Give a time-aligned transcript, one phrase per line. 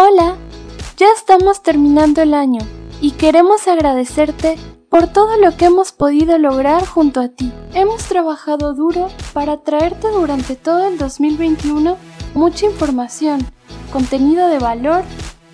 [0.00, 0.36] Hola,
[0.96, 2.60] ya estamos terminando el año
[3.00, 4.56] y queremos agradecerte
[4.88, 7.52] por todo lo que hemos podido lograr junto a ti.
[7.74, 11.96] Hemos trabajado duro para traerte durante todo el 2021
[12.34, 13.44] mucha información,
[13.92, 15.02] contenido de valor,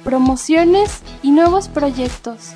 [0.04, 2.50] promociones y nuevos proyectos.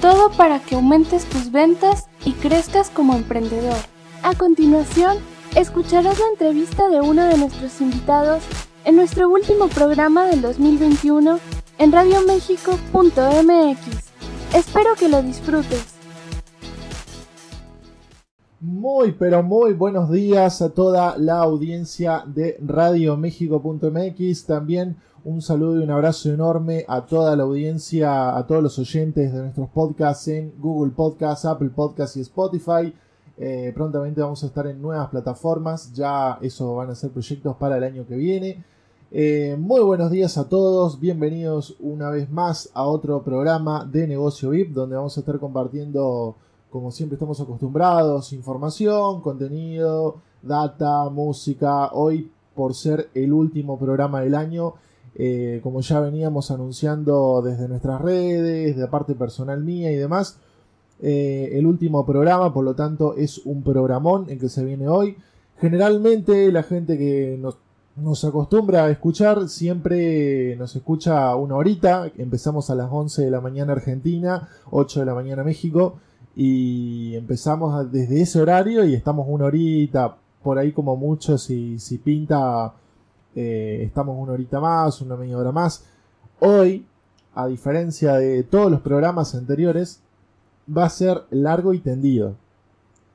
[0.00, 3.78] Todo para que aumentes tus ventas y crezcas como emprendedor.
[4.24, 5.18] A continuación,
[5.54, 8.42] escucharás la entrevista de uno de nuestros invitados
[8.84, 11.38] en nuestro último programa del 2021
[11.78, 13.78] en radioméxico.mx.
[14.54, 15.94] Espero que lo disfrutes.
[18.60, 24.44] Muy, pero muy buenos días a toda la audiencia de radioméxico.mx.
[24.44, 29.32] También un saludo y un abrazo enorme a toda la audiencia, a todos los oyentes
[29.32, 32.92] de nuestros podcasts en Google Podcasts, Apple Podcasts y Spotify.
[33.42, 37.78] Eh, prontamente vamos a estar en nuevas plataformas, ya eso van a ser proyectos para
[37.78, 38.62] el año que viene.
[39.10, 44.50] Eh, muy buenos días a todos, bienvenidos una vez más a otro programa de Negocio
[44.50, 46.36] VIP, donde vamos a estar compartiendo,
[46.68, 51.94] como siempre estamos acostumbrados, información, contenido, data, música.
[51.94, 54.74] Hoy, por ser el último programa del año,
[55.14, 60.38] eh, como ya veníamos anunciando desde nuestras redes, de parte personal mía y demás,
[61.02, 65.16] eh, el último programa, por lo tanto es un programón en que se viene hoy.
[65.58, 67.58] Generalmente la gente que nos,
[67.96, 73.40] nos acostumbra a escuchar siempre nos escucha una horita, empezamos a las 11 de la
[73.40, 75.94] mañana Argentina, 8 de la mañana México
[76.36, 81.98] y empezamos desde ese horario y estamos una horita, por ahí como mucho si, si
[81.98, 82.72] pinta
[83.34, 85.84] eh, estamos una horita más, una media hora más.
[86.40, 86.86] Hoy,
[87.34, 90.02] a diferencia de todos los programas anteriores,
[90.76, 92.36] va a ser largo y tendido.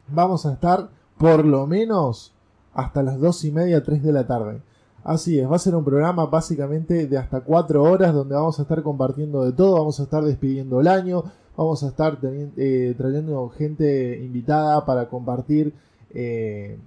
[0.07, 2.33] Vamos a estar por lo menos
[2.73, 4.61] hasta las dos y media, 3 de la tarde.
[5.03, 8.63] Así es, va a ser un programa básicamente de hasta 4 horas donde vamos a
[8.63, 11.23] estar compartiendo de todo, vamos a estar despidiendo el año,
[11.55, 15.73] vamos a estar eh, trayendo gente invitada para compartir
[16.11, 16.77] eh,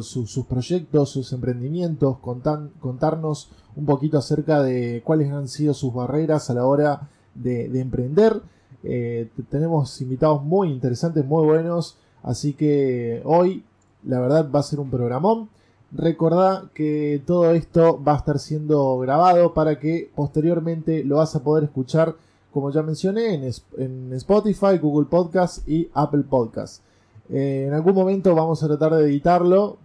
[0.00, 6.54] sus, proyectos, sus emprendimientos, contarnos un poquito acerca de cuáles han sido sus barreras a
[6.54, 8.42] la hora de emprender
[8.84, 11.96] eh, tenemos invitados muy interesantes, muy buenos.
[12.22, 13.64] Así que hoy,
[14.04, 15.48] la verdad, va a ser un programón.
[15.92, 21.42] Recordá que todo esto va a estar siendo grabado para que posteriormente lo vas a
[21.42, 22.14] poder escuchar,
[22.52, 26.82] como ya mencioné, en, Spotify, Google Podcast y Apple Podcast.
[27.28, 29.78] Eh, en algún momento vamos a tratar de editarlo.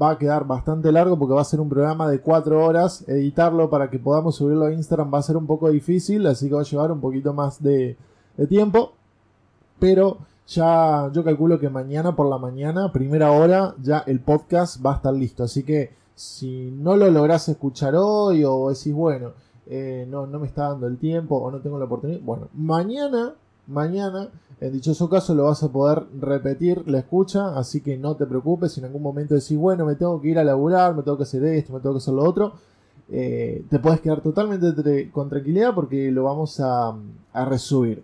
[0.00, 3.04] Va a quedar bastante largo porque va a ser un programa de 4 horas.
[3.08, 6.54] Editarlo para que podamos subirlo a Instagram va a ser un poco difícil, así que
[6.54, 7.96] va a llevar un poquito más de,
[8.36, 8.92] de tiempo.
[9.78, 14.92] Pero ya yo calculo que mañana por la mañana, primera hora, ya el podcast va
[14.92, 15.44] a estar listo.
[15.44, 19.32] Así que si no lo lográs escuchar hoy o decís, bueno,
[19.66, 23.34] eh, no, no me está dando el tiempo o no tengo la oportunidad, bueno, mañana,
[23.66, 24.28] mañana,
[24.60, 28.72] en dichoso caso lo vas a poder repetir la escucha, así que no te preocupes
[28.72, 31.24] si en algún momento decís, bueno, me tengo que ir a laburar, me tengo que
[31.24, 32.52] hacer esto, me tengo que hacer lo otro
[33.14, 36.96] eh, te puedes quedar totalmente con tranquilidad porque lo vamos a,
[37.32, 38.02] a resubir.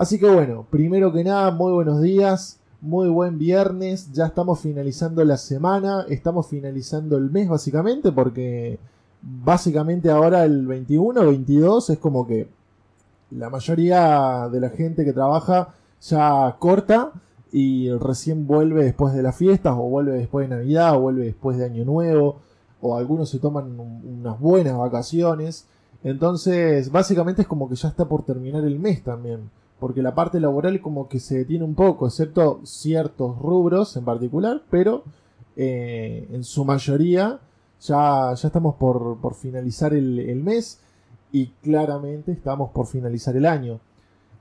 [0.00, 5.22] Así que bueno, primero que nada, muy buenos días, muy buen viernes, ya estamos finalizando
[5.26, 8.78] la semana, estamos finalizando el mes básicamente porque
[9.20, 12.48] básicamente ahora el 21, 22 es como que
[13.30, 17.12] la mayoría de la gente que trabaja ya corta
[17.52, 21.58] y recién vuelve después de las fiestas o vuelve después de Navidad o vuelve después
[21.58, 22.40] de Año Nuevo
[22.80, 25.66] o algunos se toman unas buenas vacaciones.
[26.02, 30.38] Entonces, básicamente es como que ya está por terminar el mes también porque la parte
[30.38, 35.04] laboral como que se detiene un poco, excepto ciertos rubros en particular, pero
[35.56, 37.40] eh, en su mayoría
[37.80, 40.80] ya, ya estamos por, por finalizar el, mes
[41.32, 43.80] y claramente estamos por finalizar el año.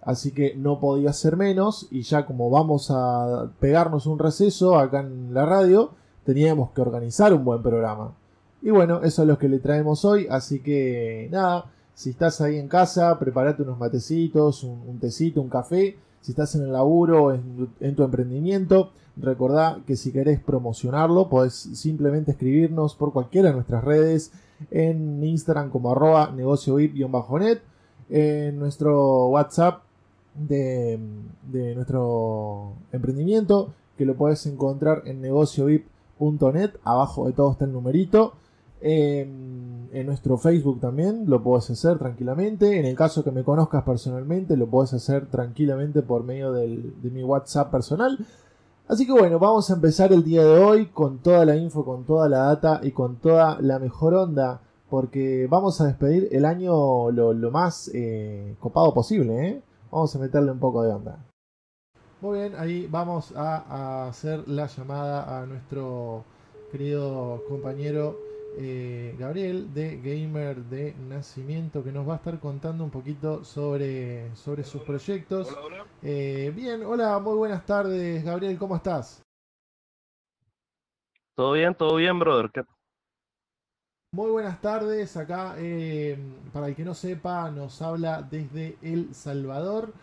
[0.01, 5.01] Así que no podía ser menos y ya como vamos a pegarnos un receso acá
[5.01, 5.91] en la radio,
[6.25, 8.13] teníamos que organizar un buen programa.
[8.61, 12.57] Y bueno, eso es lo que le traemos hoy, así que nada, si estás ahí
[12.57, 15.97] en casa, prepárate unos matecitos, un, tecito, un café.
[16.21, 21.55] Si estás en el laburo, en, en tu emprendimiento, recordá que si querés promocionarlo, podés
[21.55, 24.31] simplemente escribirnos por cualquiera de nuestras redes,
[24.71, 27.59] en Instagram como arroba negociovip-net,
[28.09, 29.81] en nuestro WhatsApp
[30.35, 30.97] de,
[31.51, 38.35] de, nuestro emprendimiento, que lo podés encontrar en negociovip.net, abajo de todo está el numerito.
[38.81, 42.79] En, nuestro Facebook también lo puedes hacer tranquilamente.
[42.79, 47.23] En el caso que me conozcas personalmente, lo puedes hacer tranquilamente por medio de mi
[47.23, 48.17] WhatsApp personal.
[48.87, 52.05] Así que bueno, vamos a empezar el día de hoy con toda la info, con
[52.05, 57.11] toda la data y con toda la mejor onda porque vamos a despedir el año
[57.11, 59.61] lo, más eh, copado posible, ¿eh?
[59.91, 61.19] Vamos a meterle un poco de onda.
[62.21, 66.23] Muy bien, ahí vamos a, hacer la llamada a nuestro
[66.71, 68.17] querido compañero
[68.57, 74.35] eh, Gabriel de Gamer de Nacimiento que nos va a estar contando un poquito sobre,
[74.35, 75.55] sobre sus proyectos.
[76.01, 79.21] Eh, bien, hola, muy buenas tardes Gabriel, ¿cómo estás?
[81.35, 82.51] Todo bien, todo bien, brother.
[84.11, 86.17] Muy buenas tardes, acá eh,
[86.51, 89.93] para el que no sepa nos habla desde El Salvador,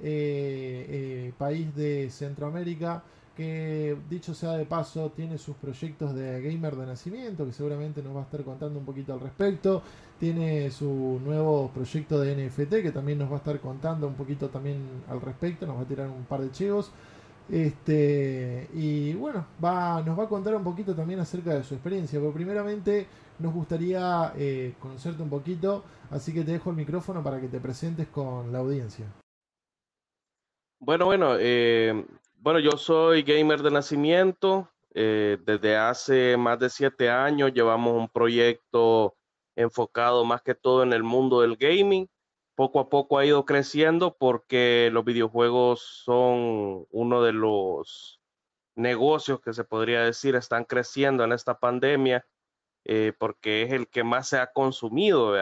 [0.00, 3.02] eh, eh, país de Centroamérica
[3.36, 8.16] que dicho sea de paso tiene sus proyectos de gamer de nacimiento que seguramente nos
[8.16, 9.82] va a estar contando un poquito al respecto
[10.18, 14.48] tiene su nuevo proyecto de NFT que también nos va a estar contando un poquito
[14.48, 14.78] también
[15.08, 16.90] al respecto nos va a tirar un par de chivos
[17.48, 22.18] este, y bueno, va, nos va a contar un poquito también acerca de su experiencia.
[22.18, 23.06] Pero primeramente
[23.38, 27.60] nos gustaría eh, conocerte un poquito, así que te dejo el micrófono para que te
[27.60, 29.06] presentes con la audiencia.
[30.78, 32.04] Bueno, bueno, eh,
[32.46, 34.70] bueno, yo soy gamer de nacimiento.
[34.94, 39.16] Eh, desde hace más de siete años llevamos un proyecto
[39.56, 42.08] enfocado más que todo en el mundo del gaming
[42.54, 48.20] poco a poco ha ido creciendo porque los videojuegos son uno de los
[48.76, 52.24] negocios que se podría decir están creciendo en esta pandemia
[52.84, 55.34] eh, porque es el que más se ha consumido,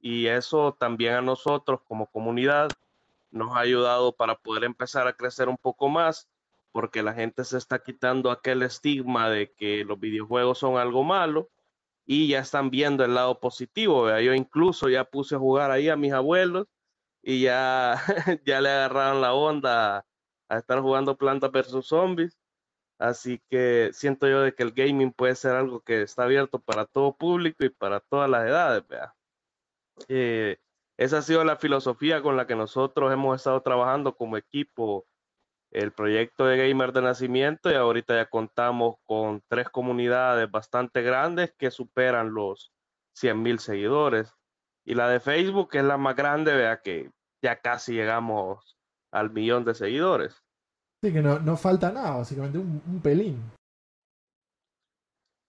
[0.00, 2.70] Y eso también a nosotros como comunidad
[3.30, 6.30] nos ha ayudado para poder empezar a crecer un poco más
[6.76, 11.48] porque la gente se está quitando aquel estigma de que los videojuegos son algo malo
[12.04, 14.10] y ya están viendo el lado positivo.
[14.20, 16.66] Yo incluso ya puse a jugar ahí a mis abuelos
[17.22, 17.96] y ya,
[18.44, 20.04] ya le agarraron la onda
[20.50, 22.38] a, estar jugando Plantas versus Zombies.
[22.98, 26.84] Así que siento yo de que el gaming puede ser algo que está abierto para
[26.84, 28.84] todo público y para todas las edades.
[30.08, 30.58] Eh,
[30.98, 35.06] esa ha sido la filosofía con la que nosotros hemos estado trabajando como equipo
[35.70, 41.52] el proyecto de Gamer de Nacimiento y ahorita ya contamos con tres comunidades bastante grandes
[41.58, 42.72] que superan los
[43.14, 44.34] 100 mil seguidores.
[44.84, 47.10] Y la de Facebook es la más grande, vea que
[47.42, 48.76] ya casi llegamos
[49.10, 50.42] al millón de seguidores.
[51.02, 53.42] Sí, que no, no falta nada, básicamente un, pelín.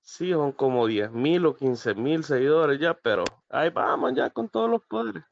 [0.02, 4.50] Sí, son como 10 mil o 15 mil seguidores ya, pero ahí vamos ya con
[4.50, 5.24] todos los poderes.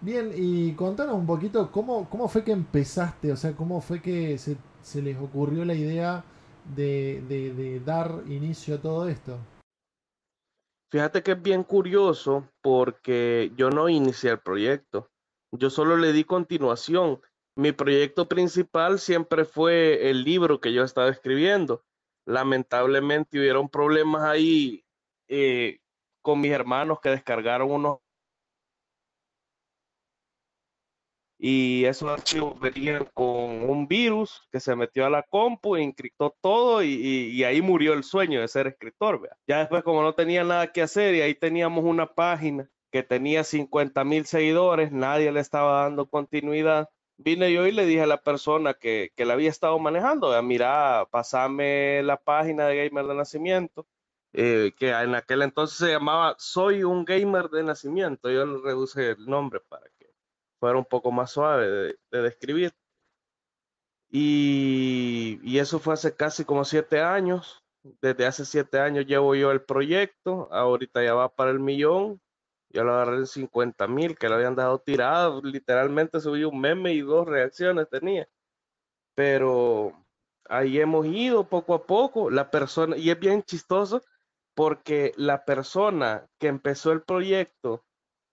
[0.00, 4.38] Bien, y contanos un poquito cómo, cómo fue que empezaste, o sea, cómo fue que
[4.38, 4.56] se,
[5.02, 6.24] les ocurrió la idea
[6.76, 9.38] de, dar inicio a todo esto.
[10.90, 15.10] Fíjate que es bien curioso porque yo no inicié el proyecto,
[15.52, 17.20] yo solo le di continuación.
[17.56, 21.82] Mi proyecto principal siempre fue el libro que yo estaba escribiendo.
[22.24, 24.84] Lamentablemente hubieron problemas ahí
[25.26, 25.80] eh,
[26.22, 27.98] con mis hermanos que descargaron unos
[31.38, 33.30] y esos archivos venían con
[33.70, 38.40] un virus que se metió a la compu, encriptó todo y, ahí murió el sueño
[38.40, 39.28] de ser escritor.
[39.46, 43.44] Ya después como no tenía nada que hacer y ahí teníamos una página que tenía
[43.44, 46.88] 50 mil seguidores, nadie le estaba dando continuidad.
[47.18, 51.06] Vine yo y le dije a la persona que, que la había estado manejando, mira,
[51.10, 53.86] pasame la página de Gamer de Nacimiento,
[54.32, 58.30] eh, que en aquel entonces se llamaba Soy un Gamer de Nacimiento.
[58.30, 59.97] Yo le reduje el nombre para que
[60.60, 62.72] fuera un poco más suave de, describir.
[64.10, 67.62] Y, y, eso fue hace casi como siete años.
[68.00, 70.48] Desde hace siete años llevo yo el proyecto.
[70.52, 72.20] Ahorita ya va para el millón.
[72.70, 75.42] Yo lo agarré en 50 mil, que lo habían dejado tirado.
[75.42, 78.28] Literalmente subí un meme y dos reacciones tenía.
[79.14, 79.92] Pero
[80.48, 82.30] ahí hemos ido poco a poco.
[82.30, 84.02] La persona, y es bien chistoso
[84.54, 87.84] porque la persona que empezó el proyecto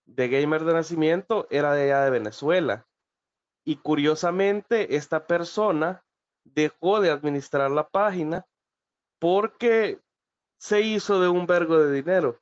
[0.06, 2.86] de gamer de nacimiento era de allá de Venezuela.
[3.64, 6.04] Y curiosamente, esta persona
[6.44, 8.46] dejó de administrar la página
[9.20, 10.00] porque
[10.58, 12.40] se hizo de un vergo de dinero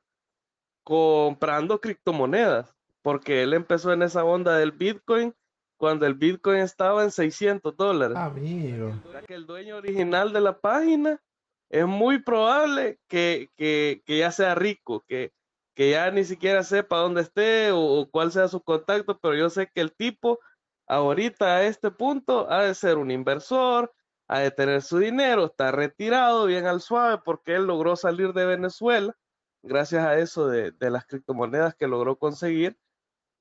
[0.84, 5.34] comprando criptomonedas, porque él empezó en esa onda del Bitcoin
[5.77, 8.17] cuando el Bitcoin estaba en 600 dólares.
[8.17, 8.93] Amigo.
[9.25, 11.22] que el dueño original de la página
[11.70, 15.32] es muy probable que, que, que ya sea rico, que,
[15.74, 19.70] que ya ni siquiera sepa dónde esté o, cuál sea su contacto, pero yo sé
[19.74, 20.39] que el tipo
[20.88, 23.94] ahorita a este punto ha de ser un inversor,
[24.27, 28.46] ha de tener su dinero, está retirado bien al suave porque él logró salir de
[28.46, 29.15] Venezuela
[29.63, 32.77] gracias a eso de, de las criptomonedas que logró conseguir.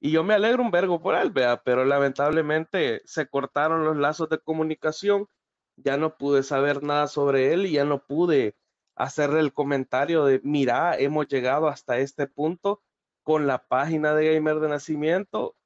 [0.01, 4.29] Y yo me alegro un vergo por él, vea, pero lamentablemente se cortaron los lazos
[4.29, 5.29] de comunicación,
[5.77, 8.57] ya no pude saber nada sobre él y ya no pude
[8.95, 12.83] hacerle el comentario de, mira, hemos llegado hasta este punto
[13.23, 15.57] con la página de Gamer de Nacimiento,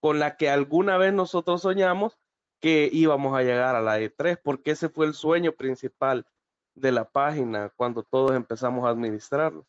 [0.00, 2.18] con la que alguna vez nosotros soñamos
[2.60, 6.26] que íbamos a llegar a la E3, porque ese fue el sueño principal
[6.74, 9.66] de la página cuando todos empezamos a administrarlo.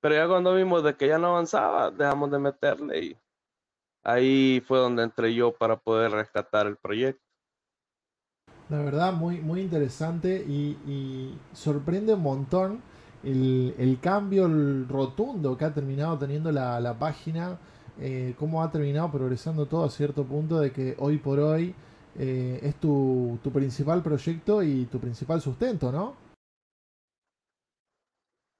[0.00, 3.18] Pero ya cuando vimos de que ya no avanzaba, dejamos de meterle y
[4.02, 7.21] ahí fue donde entré yo para poder rescatar el proyecto.
[8.72, 12.80] La verdad, muy, muy interesante y, sorprende un montón
[13.22, 14.48] el, cambio
[14.88, 17.58] rotundo que ha terminado teniendo la, página,
[18.00, 21.74] eh, cómo ha terminado progresando todo a cierto punto de que hoy por hoy
[22.18, 26.16] eh, es tu, tu principal proyecto y tu principal sustento, ¿no?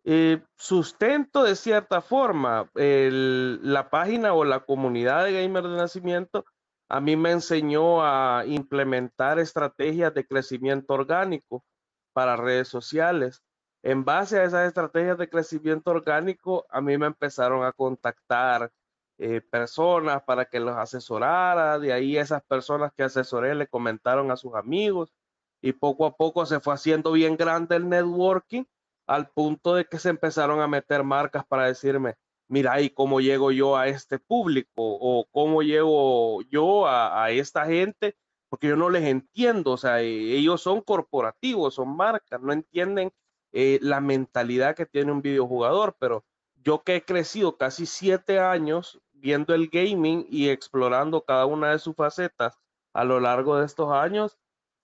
[0.04, 2.69] Eh, sustento de cierta forma.
[2.75, 6.45] la página o la comunidad de gamer de nacimiento
[6.92, 11.64] a mí me enseñó a implementar estrategias de crecimiento orgánico
[12.12, 13.42] para redes sociales.
[13.82, 18.70] En base a esas estrategias de crecimiento orgánico, a mí me empezaron a contactar
[19.16, 21.78] eh, personas para que los asesorara.
[21.78, 25.14] De ahí esas personas que asesoré le comentaron a sus amigos
[25.62, 28.64] y poco a poco se fue haciendo bien grande el networking
[29.06, 32.16] al punto de que se empezaron a meter marcas para decirme,
[32.52, 34.71] mira, ¿y cómo llego yo a este público?
[34.76, 38.16] ¿O cómo llego yo a, esta gente?
[38.50, 43.11] Porque yo no les entiendo, o sea, e, ellos son corporativos, son marcas, no entienden
[43.52, 49.00] eh, la mentalidad que tiene un videojugador, pero yo que he crecido casi siete años
[49.12, 52.59] viendo el gaming y explorando cada una de sus facetas
[52.92, 54.38] a lo largo de estos años,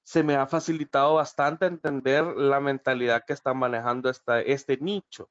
[0.05, 5.29] se me ha facilitado bastante entender la mentalidad que está manejando esta, este nicho.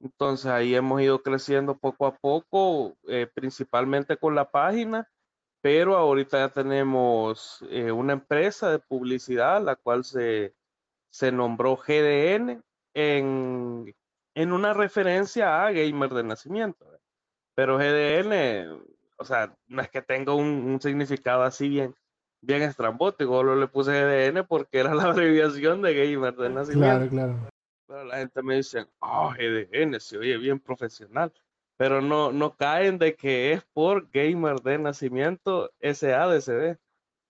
[0.00, 5.08] Entonces ahí hemos ido creciendo poco a poco, eh, principalmente con la página,
[5.62, 10.54] pero ahorita ya tenemos eh, una empresa de publicidad, la cual se,
[11.10, 12.62] se nombró GDN
[12.94, 13.94] en,
[14.34, 16.86] en, una referencia a Gamer de Nacimiento.
[17.54, 18.80] Pero GDN,
[19.16, 21.94] o sea, no es que tenga un, un significado así bien,
[22.42, 27.08] bien estrambótico, lo le puse GDN porque era la abreviación de gamer de nacimiento.
[27.08, 27.55] Claro, claro.
[27.86, 31.32] Pero la gente me dice, oh, GDN, se oye bien profesional.
[31.76, 36.78] Pero no, no caen de que es por gamer de nacimiento SADCB,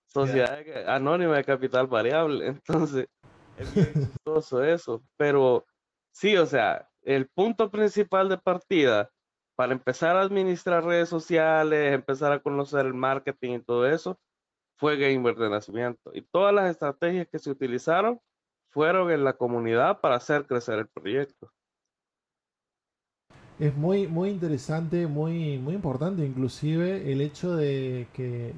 [0.06, 2.46] Sociedad Anónima de Capital Variable.
[2.68, 3.08] Entonces,
[3.58, 4.12] es bien
[4.64, 5.02] eso.
[5.16, 5.66] Pero
[6.12, 9.10] sí, o sea, el punto principal de partida
[9.56, 14.20] para empezar a administrar redes sociales, empezar a conocer el marketing y todo eso,
[14.76, 16.10] fue Gamer de nacimiento.
[16.14, 18.20] Y todas las estrategias que se utilizaron
[18.76, 21.50] fueron en la comunidad para hacer crecer el proyecto.
[23.58, 28.52] Es muy, muy interesante, muy, muy importante inclusive el hecho de que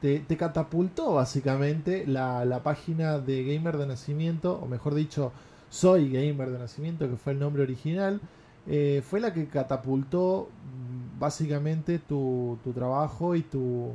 [0.00, 5.30] te, catapultó básicamente la, la, página de Gamer de Nacimiento, o mejor dicho,
[5.70, 8.20] Soy Gamer de Nacimiento, que fue el nombre original,
[8.66, 13.92] eh, fue la que catapultó mm, básicamente tu, tu trabajo y tu,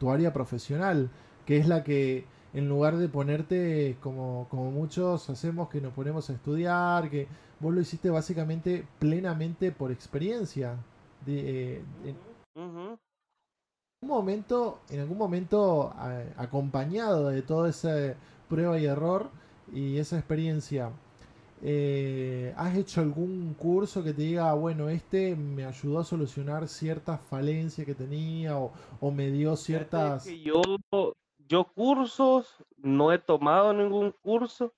[0.00, 1.08] tu área profesional,
[1.46, 6.30] que es la que en lugar de ponerte como, como muchos hacemos que nos ponemos
[6.30, 7.26] a estudiar, que
[7.58, 10.76] vos lo hiciste básicamente plenamente por experiencia.
[11.26, 12.16] De, eh, en,
[14.02, 15.92] un momento, en algún momento
[16.36, 18.14] acompañado de toda esa
[18.48, 19.30] prueba y error
[19.72, 20.90] y esa experiencia,
[21.62, 27.20] eh, ¿has hecho algún curso que te diga, bueno, este me ayudó a solucionar ciertas
[27.22, 28.70] falencias que tenía o,
[29.00, 30.26] o me dio ciertas...
[30.26, 30.60] yo,
[31.48, 34.74] yo cursos, no he tomado ningún curso.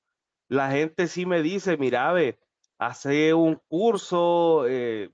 [0.49, 2.39] La gente sí me dice, mira, ve,
[2.79, 5.11] hace un curso, eh,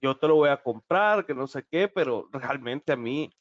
[0.00, 3.32] yo te lo voy a comprar, que no sé qué, pero realmente a mí,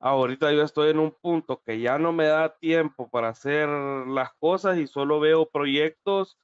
[0.00, 4.32] ahorita yo estoy en un punto que ya no me da tiempo para hacer las
[4.34, 6.38] cosas y solo veo proyectos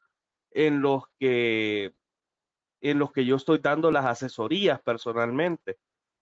[0.50, 1.94] en los que
[2.82, 5.78] en los que yo estoy dando las asesorías personalmente.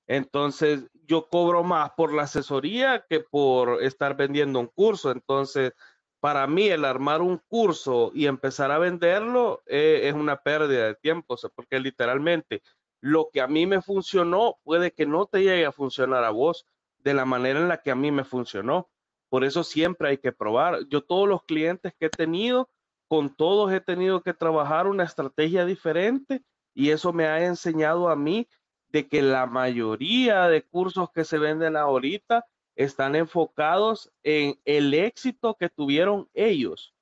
[0.08, 5.10] Entonces, yo cobro más por la asesoría que por estar vendiendo un curso.
[5.10, 5.72] Entonces,
[6.18, 10.94] para mí, el armar un curso y empezar a venderlo eh, es una pérdida de
[10.96, 12.62] tiempo, porque literalmente
[13.00, 16.66] lo que a mí me funcionó puede que no te llegue a funcionar a vos
[16.98, 18.88] de la manera en la que a mí me funcionó.
[19.28, 20.86] Por eso siempre hay que probar.
[20.88, 22.70] Yo todos los clientes que he tenido,
[23.08, 26.42] con todos he tenido que trabajar una estrategia diferente
[26.74, 28.48] y eso me ha enseñado a mí
[28.88, 35.56] de que la mayoría de cursos que se venden ahorita están enfocados en el éxito
[35.58, 36.94] que tuvieron ellos,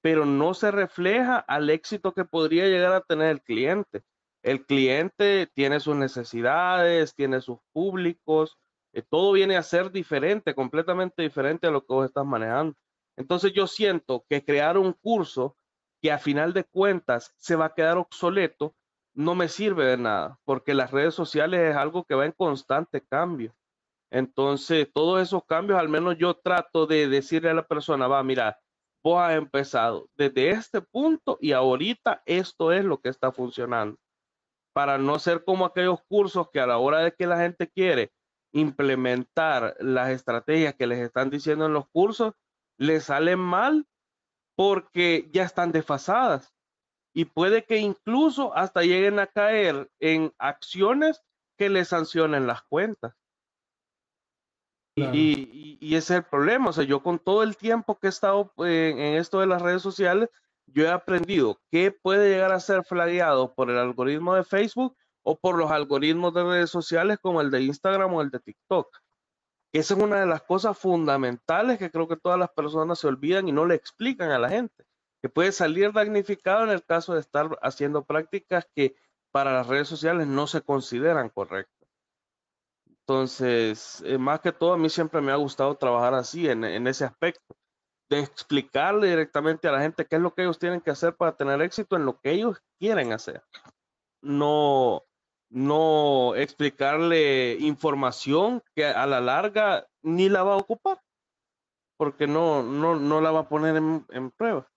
[0.00, 4.02] pero no se refleja al éxito que podría llegar a tener el cliente.
[4.42, 8.58] El cliente tiene sus necesidades, tiene sus públicos,
[8.92, 12.74] eh, todo viene a ser diferente, completamente diferente a lo que vos estás manejando.
[13.16, 15.56] Entonces yo siento que crear un curso
[16.02, 18.74] que a final de cuentas se va a quedar obsoleto,
[19.14, 23.02] no me sirve de nada, porque las redes sociales es algo que va en constante
[23.02, 23.54] cambio.
[24.10, 28.58] Entonces, todos esos cambios, al menos yo trato de decirle a la persona, va, mira,
[29.02, 33.98] vos has empezado desde este punto y ahorita esto es lo que está funcionando.
[34.74, 38.12] Para no ser como aquellos cursos que a la hora de que la gente quiere
[38.52, 42.34] implementar las estrategias que les están diciendo en los cursos,
[42.78, 43.86] les salen mal
[44.56, 46.52] porque ya están desfasadas
[47.14, 51.22] y puede que incluso hasta lleguen a caer en acciones
[51.56, 53.14] que les sancionen las cuentas.
[54.94, 56.70] Y, ese es el problema.
[56.70, 59.62] O sea, yo con todo el tiempo que he estado eh, en, esto de las
[59.62, 60.28] redes sociales,
[60.66, 65.38] yo he aprendido qué puede llegar a ser flagueado por el algoritmo de Facebook o
[65.38, 68.98] por los algoritmos de redes sociales como el de Instagram o el de TikTok.
[69.72, 73.48] Esa es una de las cosas fundamentales que creo que todas las personas se olvidan
[73.48, 74.84] y no le explican a la gente,
[75.22, 78.96] que puede salir damnificado en el caso de estar haciendo prácticas que
[79.30, 81.88] para las redes sociales no se consideran correctas.
[82.88, 87.04] Entonces, eh, más que todo, a mí siempre me ha gustado trabajar así, en, ese
[87.04, 87.56] aspecto,
[88.10, 91.36] de explicarle directamente a la gente qué es lo que ellos tienen que hacer para
[91.36, 93.42] tener éxito en lo que ellos quieren hacer.
[94.20, 95.04] No,
[95.50, 101.00] no explicarle información que a la larga ni la va a ocupar,
[101.96, 104.71] porque no, no, no la va a poner en, prueba.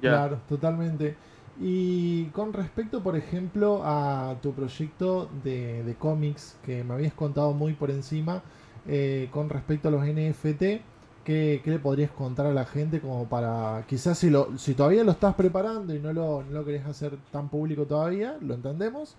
[0.00, 1.16] Claro, totalmente.
[1.60, 7.72] Y con respecto, por ejemplo, a tu proyecto de, cómics que me habías contado muy
[7.72, 8.42] por encima,
[8.86, 10.82] eh, con respecto a los NFT,
[11.24, 15.10] ¿qué, le podrías contar a la gente como para, quizás si, lo, si todavía lo
[15.10, 19.16] estás preparando y no lo, no lo querés hacer tan público todavía, lo entendemos,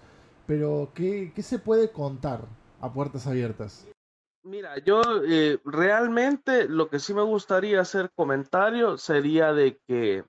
[0.47, 2.45] pero ¿qué, se puede contar
[2.79, 3.85] a puertas abiertas?
[4.43, 10.23] Mira, yo eh, realmente lo que sí me gustaría hacer comentario sería de que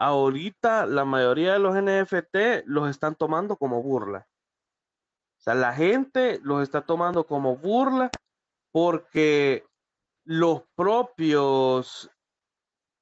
[0.00, 4.26] ahorita la mayoría de los NFT los están tomando como burla.
[5.38, 8.10] O sea, la gente los está tomando como burla
[8.72, 9.66] porque
[10.24, 12.10] los propios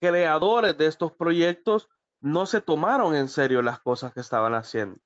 [0.01, 1.89] creadores de estos proyectos
[2.21, 5.01] no se tomaron en serio las cosas que estaban haciendo.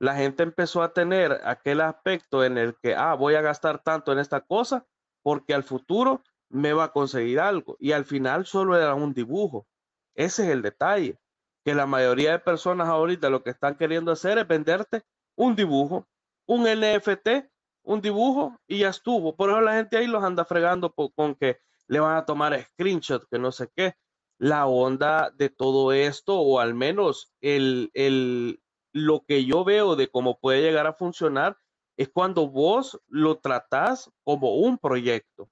[0.00, 4.12] La gente empezó a tener aquel aspecto en el que, ah, voy a gastar tanto
[4.12, 4.84] en esta cosa
[5.22, 7.76] porque al futuro me va a conseguir algo.
[7.78, 9.68] Y al final solo era un dibujo.
[10.14, 11.18] Ese es el detalle,
[11.64, 15.02] que la mayoría de personas ahorita lo que están queriendo hacer es venderte
[15.36, 16.06] un dibujo,
[16.46, 17.50] un NFT,
[17.82, 19.36] un dibujo y ya estuvo.
[19.36, 23.26] Por eso la gente ahí los anda fregando con que le van a tomar screenshot,
[23.30, 23.94] que no sé qué.
[24.38, 28.60] La onda de todo esto, o al menos el, el,
[28.92, 31.56] lo que yo veo de cómo puede llegar a funcionar,
[31.96, 35.48] es cuando vos lo tratás como un proyecto,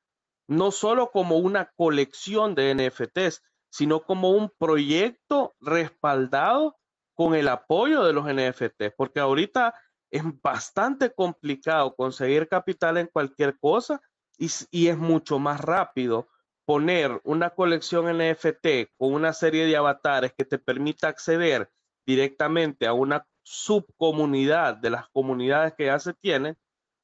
[0.49, 6.77] no solo como una colección de NFTs, sino como un proyecto respaldado
[7.15, 9.75] con el apoyo de los NFT, porque ahorita
[10.11, 14.03] es bastante complicado conseguir capital en cualquier cosa
[14.37, 16.29] y, y, es mucho más rápido
[16.67, 21.71] poner una colección NFT con una serie de avatares que te permita acceder
[22.07, 26.59] directamente a una subcomunidad de las comunidades que ya se tienen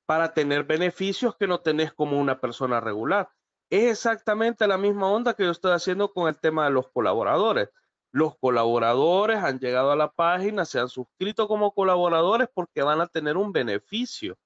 [0.07, 3.31] para tener beneficios que no tenés como una persona regular.
[3.70, 7.68] Es exactamente la misma onda que yo estoy haciendo con el tema de los colaboradores.
[8.11, 13.07] Los colaboradores han llegado a la página, se han suscrito como colaboradores porque van a
[13.07, 14.38] tener un beneficio.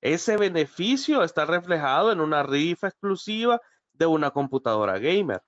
[0.00, 3.60] Ese beneficio está reflejado en una rifa exclusiva
[3.92, 5.42] de una computadora gamer.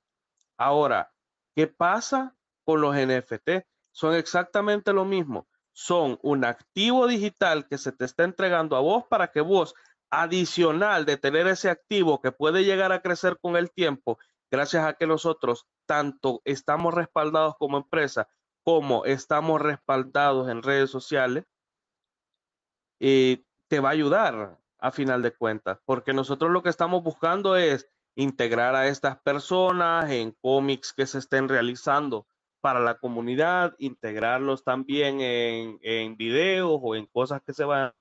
[0.57, 1.13] Ahora,
[1.57, 3.67] ¿qué pasa con los NFT?
[3.91, 5.49] Son exactamente lo mismo.
[5.73, 9.75] Son un activo digital que se te está entregando a vos para que vos
[10.11, 14.19] adicional de tener ese activo que puede llegar a crecer con el tiempo,
[14.51, 18.29] gracias a que nosotros tanto estamos respaldados como empresa
[18.69, 21.47] como estamos respaldados en redes sociales,
[23.01, 27.57] eh, te va a ayudar a final de cuentas, porque nosotros lo que estamos buscando
[27.57, 32.27] es integrar a estas personas en cómics que se estén realizando
[32.61, 37.95] para la comunidad, integrarlos también en, en videos o en cosas que se van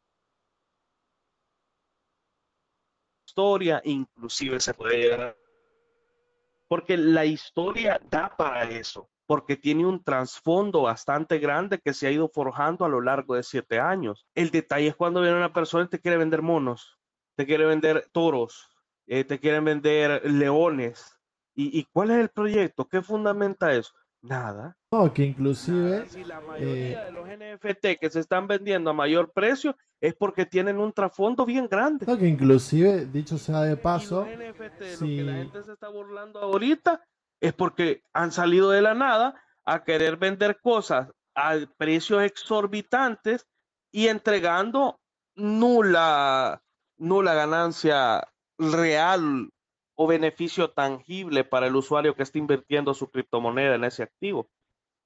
[3.38, 5.38] historia, inclusive se puede llegar
[6.68, 12.12] porque la historia da para eso, porque tiene un trasfondo bastante grande que se ha
[12.12, 14.26] ido forjando a lo largo de siete años.
[14.36, 16.98] El detalle es cuando viene una persona y te quiere vender monos,
[17.36, 18.70] te quiere vender toros,
[19.06, 21.14] eh, te quieren vender leones.
[21.60, 22.88] ¿Y, cuál es el proyecto?
[22.88, 23.92] ¿Qué fundamenta eso?
[24.22, 24.76] Nada.
[24.92, 26.08] No, que inclusive...
[26.08, 30.16] Si la mayoría eh, de los NFT que se están vendiendo a mayor precio es
[30.16, 32.06] porque tienen un trasfondo bien grande.
[32.06, 34.28] No, que inclusive, dicho sea de paso...
[34.28, 37.02] Y los NFT, lo que la gente se está burlando ahorita
[37.40, 43.46] es porque han salido de la nada a querer vender cosas a precios exorbitantes
[43.92, 45.00] y entregando
[45.36, 46.62] nula,
[46.98, 48.28] nula ganancia
[48.58, 49.50] real
[49.98, 54.48] o beneficio tangible para el usuario que está invirtiendo su criptomoneda en ese activo.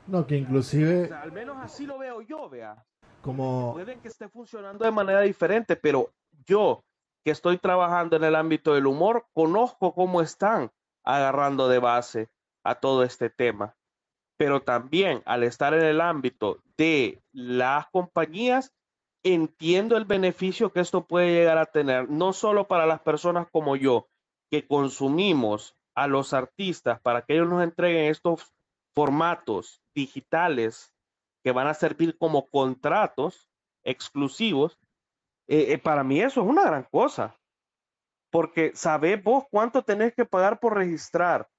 [0.06, 1.10] No, que inclusive...
[1.14, 2.86] al menos así lo veo yo, vea.
[3.22, 3.74] Como...
[3.74, 6.12] Pueden que esté funcionando de manera diferente, pero
[6.46, 6.84] yo
[7.24, 10.72] que estoy trabajando en el ámbito del humor, conozco cómo están
[11.06, 12.30] agarrando de base
[12.64, 13.76] a todo este tema.
[14.38, 18.74] Pero también al estar en el ámbito de las compañías,
[19.24, 23.78] entiendo el beneficio que esto puede llegar a tener, no solo para las personas como
[23.78, 24.10] yo,
[24.52, 28.54] que consumimos a los artistas para que ellos nos entreguen estos
[28.94, 30.94] formatos digitales
[31.44, 33.50] que van a servir como contratos
[33.84, 34.78] exclusivos,
[35.48, 37.36] eh, eh, para mí eso es una gran cosa.
[38.30, 41.50] Porque sabés vos cuánto tenés que pagar por registrar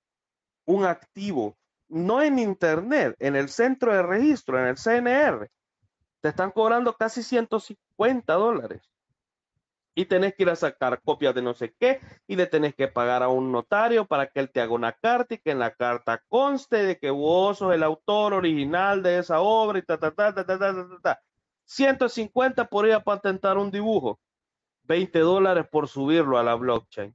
[0.65, 1.57] un activo,
[1.89, 5.51] no en Internet, en el centro de registro, en el CNR.
[6.21, 8.92] Te están cobrando casi 150 dólares.
[9.95, 12.89] Y tenés que ir a sacar copias de no sé qué y le tenés que
[12.89, 15.75] pagar a un notario para que él te haga una carta y que en la
[15.75, 20.11] carta conste de que vos sos el autor original de esa obra y ta, ta,
[20.11, 21.21] ta, ta, ta, ta, ta, ta.
[21.67, 24.19] 150 por ir a patentar un dibujo.
[24.85, 27.15] 20 dólares por subirlo a la blockchain.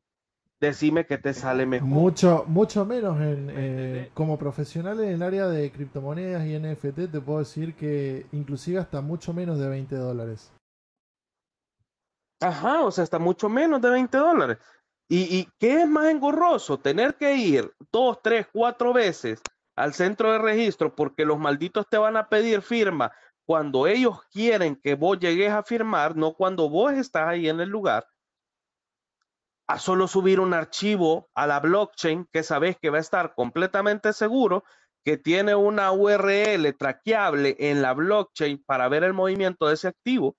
[0.60, 1.88] Decime que te sale mejor.
[1.88, 7.22] Mucho, mucho menos en, eh, como profesional en el área de criptomonedas y NFT te
[7.22, 10.52] puedo decir que inclusive hasta mucho menos de 20 dólares.
[12.40, 14.58] Ajá, o sea, hasta mucho menos de 20 dólares.
[15.10, 16.80] ¿Y, ¿Y qué es más engorroso?
[16.80, 19.42] Tener que ir dos, tres, cuatro veces
[19.76, 23.12] al centro de registro porque los malditos te van a pedir firma
[23.46, 27.70] cuando ellos quieren que vos llegues a firmar, no cuando vos estás ahí en el
[27.70, 28.06] lugar,
[29.68, 34.12] a solo subir un archivo a la blockchain que sabes que va a estar completamente
[34.12, 34.64] seguro,
[35.06, 40.36] que tiene una URL traqueable en la blockchain para ver el movimiento de ese activo.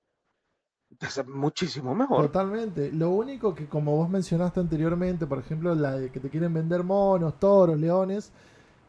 [1.27, 2.27] Muchísimo mejor.
[2.27, 2.91] Totalmente.
[2.93, 6.83] Lo único que, como vos mencionaste anteriormente, por ejemplo, la de que te quieren vender
[6.83, 8.33] monos, toros, leones,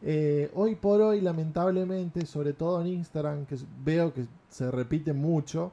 [0.02, 5.72] eh, hoy por hoy, lamentablemente, sobre todo en Instagram, que veo que se repite mucho,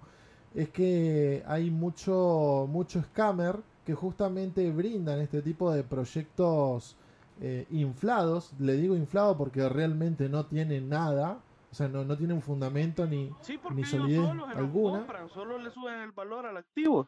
[0.53, 6.97] es que hay mucho, mucho scammer que justamente brindan este tipo de proyectos
[7.39, 8.51] eh, inflados.
[8.59, 11.39] Le digo inflado porque realmente no tienen nada.
[11.71, 13.29] O sea, no, no tiene un fundamento ni,
[13.73, 14.25] ni solidez
[14.55, 15.05] alguna.
[15.27, 17.07] solo le suben el valor al activo.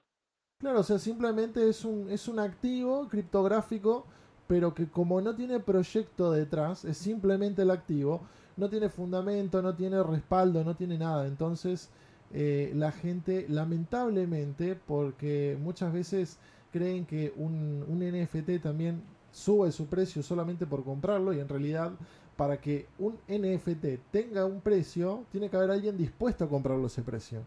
[0.60, 4.06] Claro, o sea, simplemente es un, es un activo criptográfico
[4.50, 8.22] pero que como no tiene proyecto detrás, es simplemente el activo,
[8.58, 11.28] no tiene fundamento, no tiene respaldo, no tiene nada.
[11.28, 11.92] Entonces
[12.34, 16.40] eh, la gente, lamentablemente, porque muchas veces
[16.72, 21.92] creen que un, un NFT también sube su precio solamente por comprarlo y en realidad
[22.40, 27.02] para que un NFT tenga un precio, tiene que haber alguien dispuesto a comprarlo ese
[27.02, 27.42] precio.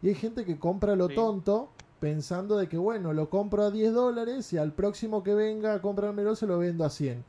[0.00, 3.92] Y hay gente que compra lo tonto pensando de que, bueno, lo compro a 10
[3.92, 7.24] dólares y al próximo que venga a comprármelo se lo vendo a 100.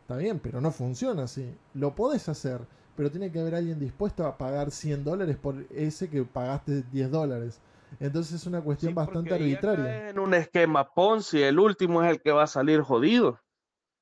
[0.00, 1.54] Está bien, pero no funciona así.
[1.74, 2.62] Lo podés hacer,
[2.96, 7.10] pero tiene que haber alguien dispuesto a pagar 100 dólares por ese que pagaste 10
[7.10, 7.60] dólares.
[8.00, 10.08] Entonces es una cuestión bastante arbitraria.
[10.08, 13.38] En un esquema Ponzi, el último es el que va a salir jodido.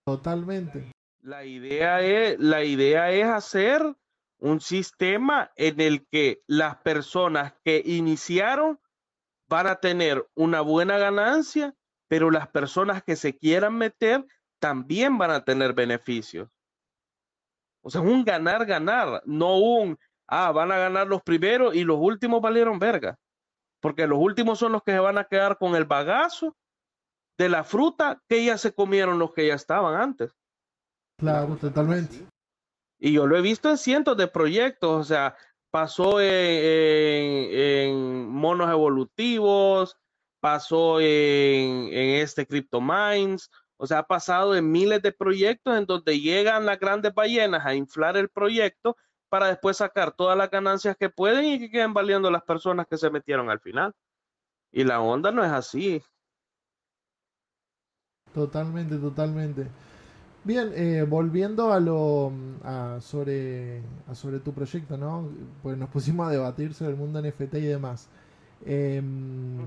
[0.07, 0.93] Totalmente.
[1.23, 3.95] La idea es, la idea es hacer
[4.39, 8.81] un sistema en el que las personas que iniciaron
[9.47, 11.75] van a tener una buena ganancia,
[12.09, 14.27] pero las personas que se quieran meter
[14.61, 16.49] también van a tener beneficios.
[17.83, 21.99] O sea, un ganar, ganar, no un, ah, van a ganar los primeros y los
[22.01, 23.19] últimos valieron verga.
[23.81, 26.57] Porque los últimos son los que se van a quedar con el bagazo
[27.37, 30.35] de la fruta que ya se comieron los que ya estaban antes.
[31.21, 32.27] Claro, totalmente.
[32.99, 35.37] Y yo lo he visto en cientos de proyectos, o sea,
[35.71, 39.97] pasó en, monos evolutivos,
[40.41, 46.67] pasó en, este CryptoMines, o sea, ha pasado en miles de proyectos en donde llegan
[46.67, 48.97] las grandes ballenas a inflar el proyecto
[49.29, 52.99] para después sacar todas las ganancias que pueden y que queden valiendo las personas que
[52.99, 53.95] se metieron al final.
[54.73, 56.03] Y la onda no es así.
[58.35, 59.69] Totalmente, totalmente.
[60.43, 62.33] Bien, eh, volviendo a lo
[63.01, 63.83] sobre,
[64.15, 65.29] sobre tu proyecto, ¿no?
[65.63, 68.09] Pues nos pusimos a debatir sobre el mundo NFT y demás.
[68.65, 69.59] Em,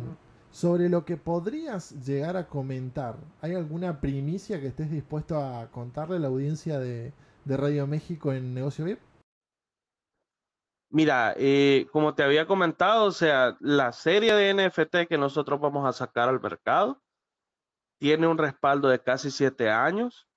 [0.52, 6.18] sobre lo que podrías llegar a comentar, ¿hay alguna primicia que estés dispuesto a contarle
[6.18, 7.14] a la audiencia de,
[7.46, 9.00] Radio México en Negocio VIP?
[10.90, 15.88] Mira, eh, como te había comentado, o sea, la serie de NFT que nosotros vamos
[15.88, 17.02] a sacar al mercado
[18.00, 20.28] tiene un respaldo de casi siete años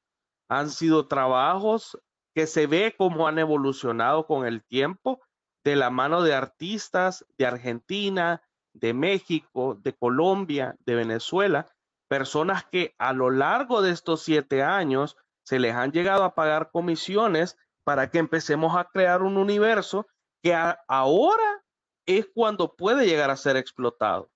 [0.48, 1.98] han sido trabajos
[2.34, 5.20] que se ve cómo han evolucionado con el tiempo
[5.64, 8.42] de la mano de artistas de Argentina,
[8.74, 11.66] de México, de Colombia, de Venezuela,
[12.08, 16.70] personas que a lo largo de estos siete años se les han llegado a pagar
[16.70, 20.06] comisiones para que empecemos a crear un universo
[20.42, 21.64] que ahora
[22.06, 24.30] es cuando puede llegar a ser explotado,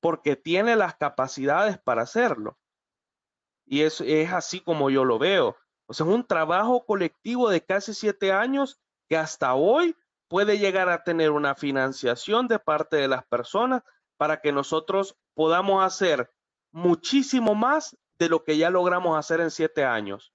[0.00, 2.58] porque tiene las capacidades para hacerlo.
[3.66, 5.56] Y eso es así como yo lo veo.
[5.86, 9.96] O sea, es un trabajo colectivo de casi siete años que hasta hoy
[10.28, 13.82] puede llegar a tener una financiación de parte de las personas
[14.16, 16.30] para que nosotros podamos hacer
[16.72, 20.32] muchísimo más de lo que ya logramos hacer en siete años.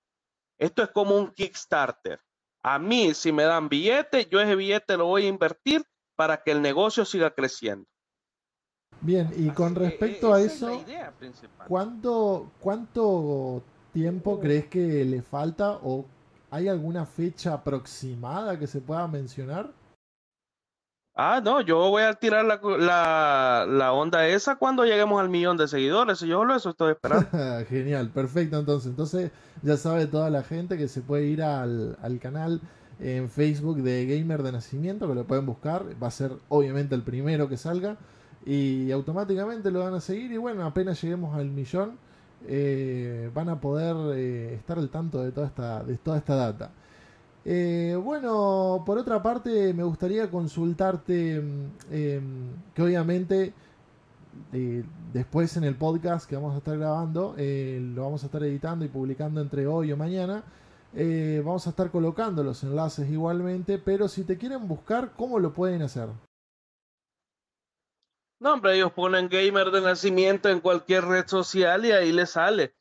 [0.57, 2.19] Esto es como un Kickstarter.
[2.61, 6.51] A mí, si me dan billete, yo ese billete lo voy a invertir para que
[6.51, 7.87] el negocio siga creciendo.
[9.01, 10.83] Bien, y con respecto a eso,
[11.67, 16.05] ¿cuánto, ¿cuánto tiempo crees que le falta o
[16.51, 19.71] hay alguna fecha aproximada que se pueda mencionar?
[21.21, 25.67] Ah, no, yo voy a tirar la, la, onda esa cuando lleguemos al millón de
[25.67, 26.21] seguidores.
[26.21, 27.27] Yo lo eso estoy esperando.
[27.69, 28.57] Genial, perfecto.
[28.57, 32.61] Entonces, entonces ya sabe toda la gente que se puede ir al, al canal
[33.01, 35.83] en Facebook de Gamer de Nacimiento, que lo pueden buscar.
[36.01, 37.97] Va a ser obviamente el primero que salga.
[38.45, 40.31] Y automáticamente lo van a seguir.
[40.31, 41.97] Y bueno, apenas lleguemos al millón,
[42.47, 46.71] eh, van a poder eh, estar al tanto de toda esta, de toda esta data.
[47.45, 53.53] Eh, bueno, por otra parte, me gustaría consultarte mm, em, que obviamente
[55.13, 58.87] después en el podcast que vamos a estar grabando, lo vamos a estar editando y
[58.87, 60.43] publicando entre hoy o mañana.
[61.43, 65.81] vamos a estar colocando los enlaces igualmente, pero si te quieren buscar, ¿cómo lo pueden
[65.81, 66.28] hacer?
[68.39, 72.73] No, hombre, ellos ponen gamer de nacimiento en cualquier red social y ahí les sale.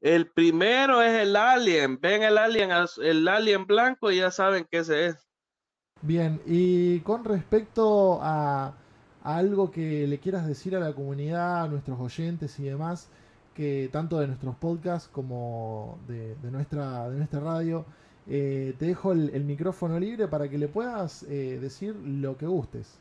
[0.00, 2.00] El primero es el alien.
[2.00, 2.70] Ven el alien,
[3.02, 5.28] el alien blanco y ya saben que ese es.
[6.00, 8.74] Bien, y con respecto a,
[9.22, 13.08] algo que le quieras decir a la comunidad, a nuestros oyentes y demás,
[13.54, 17.84] que tanto de nuestros podcasts como de, nuestra, de nuestra radio,
[18.26, 22.98] eh, te dejo el, micrófono libre para que le puedas eh, decir lo que gustes.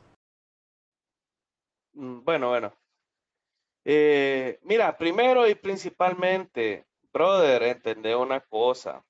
[1.94, 2.74] Mm, bueno, bueno.
[3.84, 9.04] Eh, mira, primero y principalmente, brother, entender una cosa.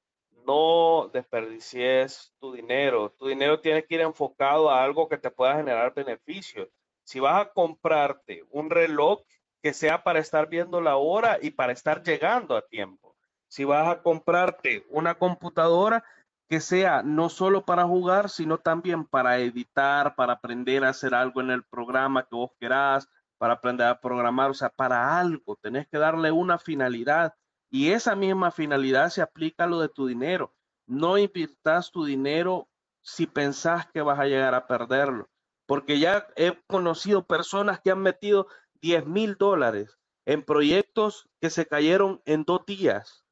[0.46, 3.12] No desperdicies tu dinero.
[3.12, 6.70] Tu dinero tiene que ir enfocado a algo que te pueda generar beneficios.
[7.04, 9.22] Si vas a comprarte un reloj
[9.62, 13.16] que sea para estar viendo la hora y para estar llegando a tiempo.
[13.48, 16.04] Si vas a comprarte una computadora
[16.52, 21.40] que sea no solo para jugar, sino también para editar, para aprender a hacer algo
[21.40, 25.56] en el programa que vos querás, para aprender a programar, o sea, para algo.
[25.56, 27.36] Tenés que darle una finalidad
[27.70, 30.54] y esa misma finalidad se aplica a lo de tu dinero.
[30.86, 32.68] No inviertas tu dinero
[33.02, 35.30] si pensás que vas a llegar a perderlo.
[35.66, 38.48] Porque ya he conocido personas que han metido
[38.82, 43.24] 10 mil dólares en proyectos que se cayeron en dos días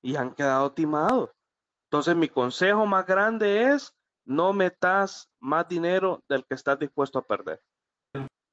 [0.00, 1.30] y han quedado timados.
[1.92, 7.26] Entonces mi consejo más grande es no metas más dinero del que estás dispuesto a
[7.26, 7.60] perder.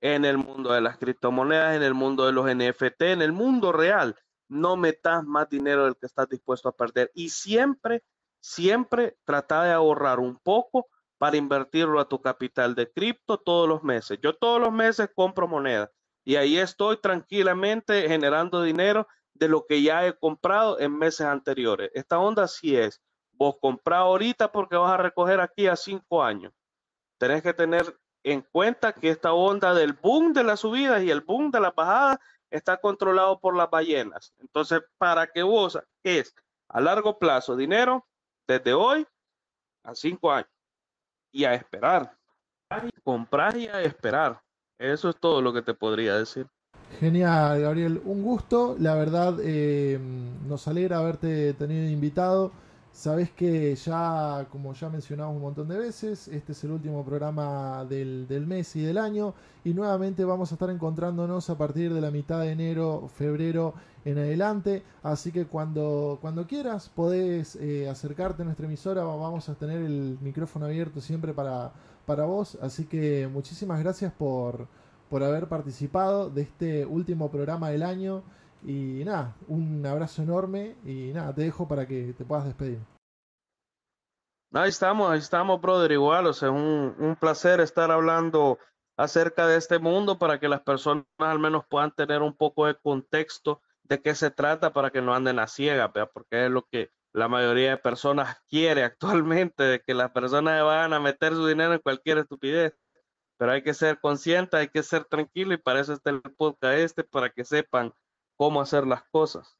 [0.01, 3.71] En el mundo de las criptomonedas, en el mundo de los NFT, en el mundo
[3.71, 4.17] real
[4.49, 7.11] no metas más dinero del que estás dispuesto a perder.
[7.13, 8.03] Y siempre,
[8.41, 13.83] siempre trata de ahorrar un poco para invertirlo a tu capital de cripto todos los
[13.83, 14.19] meses.
[14.21, 15.89] Yo todos los meses compro moneda
[16.25, 21.89] y ahí estoy tranquilamente generando dinero de lo que ya he comprado en meses anteriores.
[21.93, 23.01] Esta onda sí es.
[23.39, 26.53] Vos comprás ahorita porque vas a recoger aquí a cinco años.
[27.17, 31.21] Tenés que tener en cuenta que esta onda del boom de las subidas y el
[31.21, 32.19] boom de las bajadas
[32.51, 34.33] está controlado por las ballenas.
[34.39, 36.35] Entonces, para que vos es
[36.67, 38.05] a largo plazo dinero
[38.45, 39.07] desde hoy
[39.83, 40.51] a cinco años
[41.31, 42.17] y a esperar.
[43.03, 44.41] Comprar y a esperar.
[44.77, 46.47] Eso es todo lo que te podría decir.
[46.99, 48.01] Genial, Gabriel.
[48.03, 48.75] Un gusto.
[48.79, 49.97] La verdad, eh,
[50.45, 52.51] nos alegra haberte tenido invitado.
[52.91, 57.85] Sabes que ya, como ya mencionamos un montón de veces, este es el último programa
[57.85, 62.01] del, del, mes y del año y nuevamente vamos a estar encontrándonos a partir de
[62.01, 63.73] la mitad de enero, febrero
[64.03, 64.83] en adelante.
[65.01, 70.17] Así que cuando, cuando quieras podés eh, acercarte a nuestra emisora, vamos a tener el
[70.21, 71.71] micrófono abierto siempre para,
[72.05, 72.57] para vos.
[72.61, 74.67] Así que muchísimas gracias por,
[75.09, 78.23] por haber participado de este último programa del año.
[78.63, 82.79] Y nada, un abrazo enorme y nada, te dejo para que te puedas despedir.
[84.51, 88.57] Ahí estamos, ahí estamos, brother, igual, o sea, un, un placer estar hablando
[88.97, 92.75] acerca de este mundo para que las personas al menos puedan tener un poco de
[92.75, 96.91] contexto de qué se trata para que no anden a ciegas, porque es lo que
[97.13, 101.73] la mayoría de personas quiere actualmente, de que las personas van a meter su dinero
[101.73, 102.73] en cualquier estupidez.
[103.37, 106.77] Pero hay que ser consciente, hay que ser tranquilo y para eso está el podcast
[106.77, 107.93] este, para que sepan
[108.39, 109.57] cómo hacer las cosas.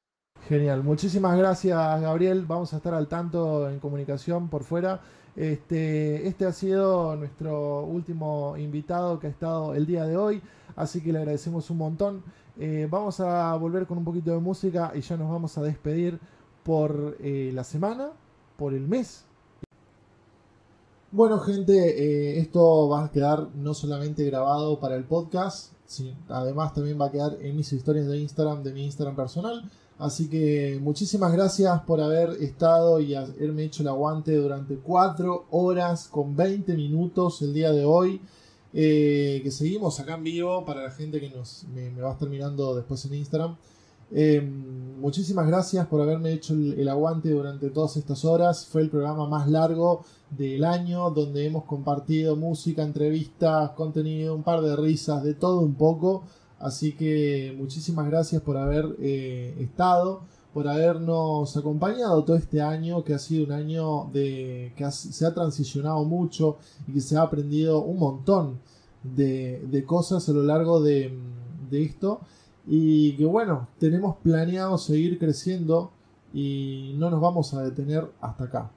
[0.48, 5.02] Genial, muchísimas gracias Gabriel, vamos a estar al tanto en comunicación por fuera.
[5.36, 10.42] Este, este ha sido nuestro último invitado que ha estado el día de hoy,
[10.78, 12.24] así que le agradecemos un montón.
[12.58, 16.18] Eh, vamos a volver con un poquito de música y ya nos vamos a despedir
[16.64, 18.12] por eh, la semana,
[18.56, 19.26] por el mes.
[21.12, 26.76] Bueno gente, eh, esto va a quedar no solamente grabado para el podcast, sino además
[26.76, 29.64] también va a quedar en mis historias de Instagram, de mi Instagram personal.
[29.98, 36.08] Así que muchísimas gracias por haber estado y haberme hecho el aguante durante 4 horas
[36.10, 38.22] con 20 minutos el día de hoy.
[38.72, 42.30] Eh, que seguimos acá en vivo para la gente que nos, me, va a estar
[42.30, 43.58] mirando después en Instagram.
[44.12, 48.66] Em, muchísimas gracias por haberme hecho el, aguante durante todas estas horas.
[48.66, 54.62] Fue el programa más largo del año donde hemos compartido música, entrevistas, contenido, un par
[54.62, 56.24] de risas, de todo un poco.
[56.60, 60.22] Así que muchísimas gracias por haber eh, estado,
[60.54, 65.34] por habernos acompañado todo este año, que ha sido un año de que se ha
[65.34, 68.60] transicionado mucho y que se ha aprendido un montón
[69.04, 71.14] de, cosas a lo largo de
[71.72, 72.22] esto
[72.72, 75.92] y que bueno, tenemos planeado seguir creciendo
[76.34, 78.72] y no nos vamos a detener hasta acá.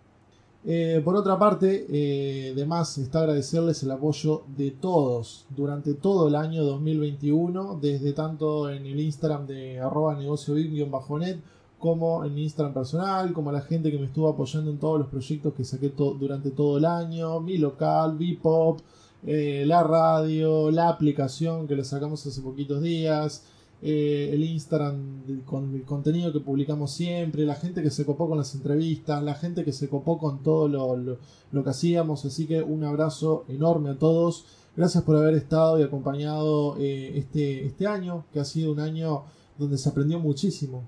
[0.65, 6.37] Eh, por otra parte, eh, además está agradecerles el apoyo de todos durante todo el
[6.37, 11.41] año 2021, desde tanto en el Instagram de arroba negocio net
[11.79, 15.09] como en mi Instagram personal, como la gente que me estuvo apoyando en todos los
[15.09, 18.79] proyectos que saqué durante todo el año, mi local, Bipop,
[19.27, 23.45] eh, la radio, la aplicación que le sacamos hace poquitos días,
[23.85, 28.39] eh, el Instagram con el contenido que publicamos siempre, la gente que se copó con
[28.39, 32.25] las entrevistas, la gente que se copó con todo lo, que hacíamos.
[32.25, 34.47] Así que un abrazo enorme a todos.
[34.77, 39.25] Gracias por haber estado y acompañado eh, este, este año, que ha sido un año
[39.59, 40.85] donde se aprendió muchísimo.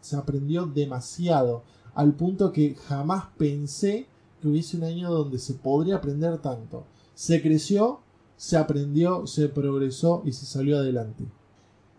[0.00, 1.62] Se aprendió demasiado,
[1.94, 4.08] al punto que jamás pensé
[4.42, 6.84] que hubiese un año donde se podría aprender tanto.
[7.14, 8.00] Se creció,
[8.36, 11.24] se aprendió, se progresó y se salió adelante.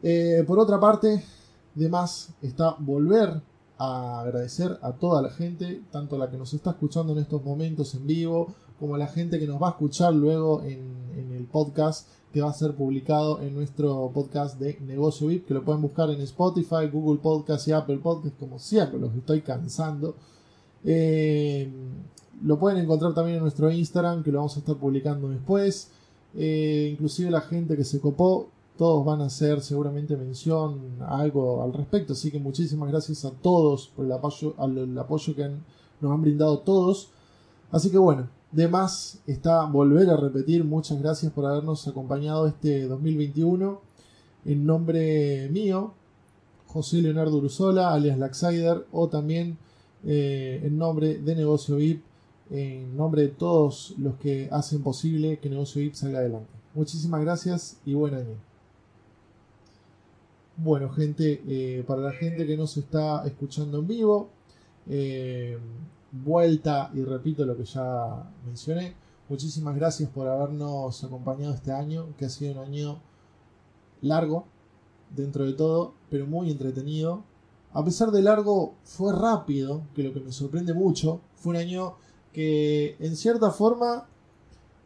[0.02, 1.24] Eh, por otra parte,
[1.76, 3.42] de más está volver
[3.78, 7.96] a agradecer a toda la gente, tanto la que nos está escuchando en estos momentos
[7.96, 12.42] en vivo, como la gente que nos va a escuchar luego en, el podcast que
[12.42, 16.22] va a ser publicado en nuestro podcast de Negocio VIP, que lo pueden buscar en
[16.22, 20.16] Spotify, Google Podcast y Apple Podcast, como siempre, los estoy cansando.
[20.84, 21.72] Eh,
[22.44, 25.90] lo pueden encontrar también en nuestro Instagram, que lo vamos a estar publicando después.
[26.36, 31.62] Eh, inclusive la gente que se copó todos van a hacer seguramente mención a algo
[31.62, 32.14] al respecto.
[32.14, 35.50] Así que muchísimas gracias a todos por el apoyo, el apoyo que
[36.00, 37.12] nos han brindado todos.
[37.72, 40.64] Así que bueno, de más está volver a repetir.
[40.64, 43.82] Muchas gracias por habernos acompañado este 2021.
[44.46, 45.94] En nombre mío,
[46.68, 49.58] José Leonardo Uruzola, alias Laxider, o también
[50.06, 52.02] eh, en nombre de Negocio VIP,
[52.50, 56.50] en nombre de todos los que hacen posible que Negocio VIP salga adelante.
[56.74, 58.49] Muchísimas gracias y buen año.
[60.62, 64.30] Bueno, gente, eh, para la gente que no se está escuchando en vivo,
[64.90, 65.58] eh,
[66.12, 68.94] vuelta y repito lo que ya mencioné.
[69.30, 73.00] Muchísimas gracias por habernos acompañado este año, que ha sido un año
[74.02, 74.48] largo
[75.16, 77.24] dentro de todo, pero muy entretenido.
[77.72, 81.22] A pesar de largo, fue rápido, que lo que me sorprende mucho.
[81.36, 81.96] Fue un año
[82.34, 84.10] que en cierta forma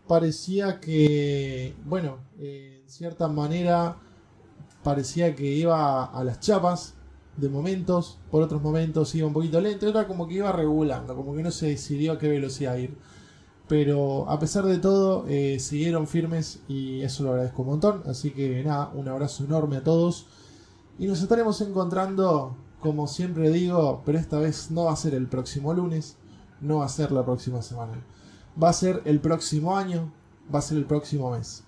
[0.07, 3.97] parecía que, bueno, en cierta manera
[4.83, 6.95] parecía que iba a las chapas
[7.37, 11.35] de momentos, por otros momentos iba un poquito lento, era como que iba regulando, como
[11.35, 12.95] que no se decidió a qué velocidad ir.
[13.67, 18.03] Pero a pesar de todo, eh, siguieron firmes y eso lo agradezco un montón.
[18.05, 20.27] Así que nada, un abrazo enorme a todos.
[20.99, 25.27] Y nos estaremos encontrando, como siempre digo, pero esta vez no va a ser el
[25.27, 26.17] próximo lunes,
[26.61, 27.93] no va a ser la próxima semana.
[28.61, 30.11] Va a ser el próximo año,
[30.53, 31.63] va a ser el próximo mes.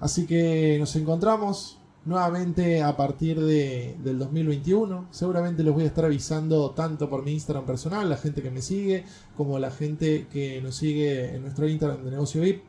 [0.00, 5.08] Así que nos encontramos nuevamente a partir de, del 2021.
[5.10, 8.62] Seguramente les voy a estar avisando tanto por mi Instagram personal, la gente que me
[8.62, 9.04] sigue,
[9.36, 12.62] como la gente que nos sigue en nuestro Instagram de negocio VIP.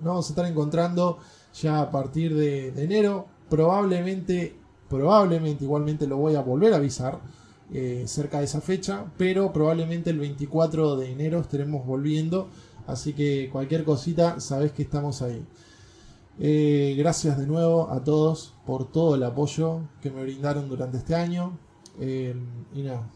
[0.00, 1.18] Nos vamos a estar encontrando
[1.60, 3.26] ya a partir de, enero.
[3.48, 4.56] Probablemente,
[4.88, 7.20] probablemente igualmente lo voy a volver a avisar.
[7.74, 12.50] Eh, cerca de esa fecha, pero probablemente el 24 de enero estaremos volviendo,
[12.86, 15.42] así que cualquier cosita sabes que estamos ahí.
[16.44, 21.14] Eh, gracias de nuevo a todos por todo el apoyo que me brindaron durante este
[21.14, 21.56] año.
[22.00, 22.34] Eh,
[22.74, 23.08] y nada,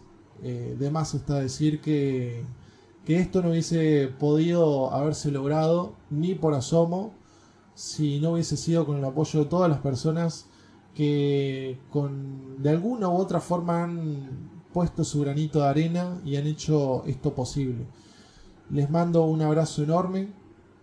[0.44, 2.44] eh, de más está decir que,
[3.04, 7.14] que esto no hubiese podido haberse logrado ni por asomo
[7.74, 10.46] si no hubiese sido con el apoyo de todas las personas
[10.94, 16.46] que con de alguna u otra forma han puesto su granito de arena y han
[16.46, 17.88] hecho esto posible.
[18.70, 20.28] Les mando un abrazo enorme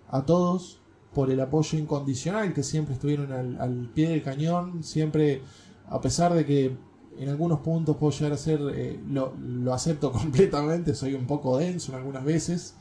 [0.09, 0.82] a todos
[1.13, 5.41] por el apoyo incondicional que siempre estuvieron al, pie del cañón, siempre,
[5.87, 6.75] a pesar de que
[7.19, 11.91] en algunos puntos puedo llegar a ser, eh, lo, acepto completamente, soy un poco denso
[11.91, 12.75] en algunas veces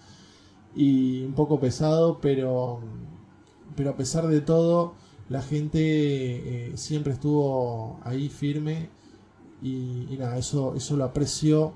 [0.74, 2.80] y un poco pesado, pero,
[3.76, 4.95] pero a pesar de todo,
[5.28, 8.89] la gente eh, siempre estuvo ahí firme
[9.62, 11.74] y, nada, eso, eso lo aprecio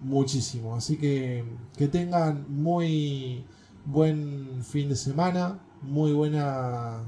[0.00, 0.74] muchísimo.
[0.74, 1.44] Así que
[1.76, 3.44] que tengan muy
[3.84, 7.04] buen fin de semana, muy buena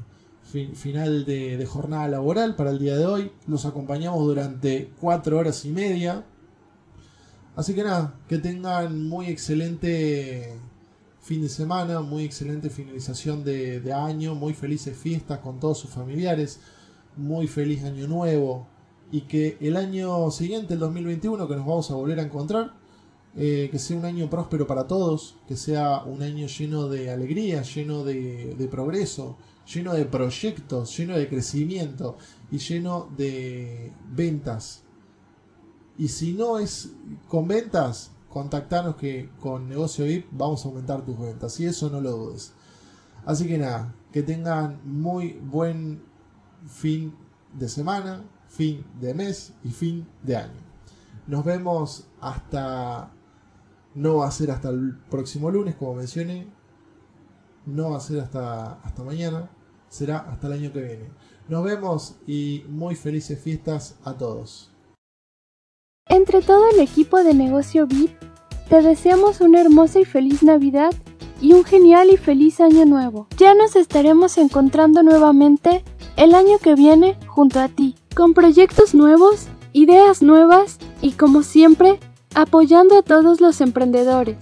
[0.74, 3.32] final de, jornada laboral para el día de hoy.
[3.46, 6.24] Los acompañamos durante cuatro horas y media.
[7.56, 10.54] Así que nada, que tengan muy excelente
[11.20, 15.90] fin de semana, muy excelente finalización de, de año, muy felices fiestas con todos sus
[15.90, 16.60] familiares,
[17.16, 18.66] muy feliz año nuevo
[19.12, 22.72] y que el año siguiente, el 2021, que nos vamos a volver a encontrar,
[23.34, 27.62] eh, que sea un año próspero para todos, que sea un año lleno de alegría,
[27.62, 29.38] lleno de, progreso,
[29.72, 32.18] lleno de proyectos, lleno de crecimiento
[32.50, 34.82] y lleno de ventas.
[35.96, 36.92] Y si no es
[37.28, 41.58] con ventas, contactanos que con Negocio VIP vamos a aumentar tus ventas.
[41.58, 42.52] Y eso no lo dudes.
[43.24, 46.02] Así que nada, que tengan muy buen
[46.66, 47.14] fin
[47.58, 50.60] de semana, fin de mes y fin de año.
[51.26, 53.10] Nos vemos hasta
[53.94, 56.46] no va a ser hasta el próximo lunes, como mencioné.
[57.66, 59.50] No va a ser hasta, hasta mañana.
[59.88, 61.10] Será hasta el año que viene.
[61.48, 64.70] Nos vemos y muy felices fiestas a todos.
[66.08, 68.12] Entre todo el equipo de negocio VIP,
[68.68, 70.92] te deseamos una hermosa y feliz Navidad
[71.40, 73.26] y un genial y feliz año nuevo.
[73.36, 75.84] Ya nos estaremos encontrando nuevamente
[76.16, 81.98] el año que viene junto a ti, con proyectos nuevos, ideas nuevas y como siempre,
[82.34, 84.36] apoyando a todos los emprendedores.